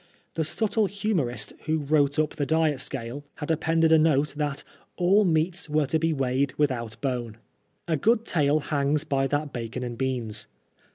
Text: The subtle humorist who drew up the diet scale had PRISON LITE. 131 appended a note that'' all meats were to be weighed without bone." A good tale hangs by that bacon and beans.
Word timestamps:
The 0.33 0.43
subtle 0.43 0.87
humorist 0.87 1.53
who 1.67 1.77
drew 1.83 2.05
up 2.07 2.31
the 2.31 2.43
diet 2.47 2.79
scale 2.79 3.23
had 3.35 3.49
PRISON 3.49 3.81
LITE. 3.83 3.91
131 3.91 3.91
appended 3.91 3.91
a 3.91 3.99
note 3.99 4.33
that'' 4.39 4.63
all 4.97 5.25
meats 5.25 5.69
were 5.69 5.85
to 5.85 5.99
be 5.99 6.11
weighed 6.11 6.55
without 6.57 6.99
bone." 7.01 7.37
A 7.87 7.97
good 7.97 8.25
tale 8.25 8.61
hangs 8.61 9.03
by 9.03 9.27
that 9.27 9.53
bacon 9.53 9.83
and 9.83 9.99
beans. 9.99 10.47